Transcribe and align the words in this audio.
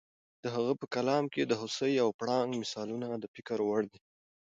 د 0.43 0.45
هغه 0.55 0.73
په 0.81 0.85
کلام 0.95 1.23
کې 1.33 1.41
د 1.45 1.53
هوسۍ 1.61 1.93
او 2.03 2.09
پړانګ 2.19 2.51
مثالونه 2.61 3.07
د 3.19 3.25
فکر 3.33 3.57
وړ 3.63 3.81
دي. 3.91 3.99